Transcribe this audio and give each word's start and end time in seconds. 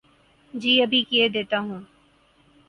جی 0.53 0.71
ابھی 0.83 1.01
کیئے 1.09 1.27
دیتا 1.35 1.57
ہو 1.65 1.77